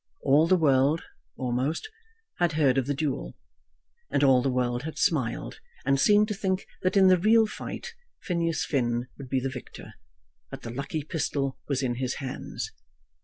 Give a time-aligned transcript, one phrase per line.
[0.23, 1.03] All the world,
[1.37, 1.87] almost,
[2.39, 3.35] had heard of the duel;
[4.09, 7.93] and all the world had smiled, and seemed to think that in the real fight
[8.23, 9.93] Phineas Finn would be the victor,
[10.49, 12.71] that the lucky pistol was in his hands.